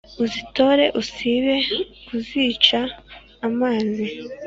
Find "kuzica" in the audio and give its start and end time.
2.05-2.79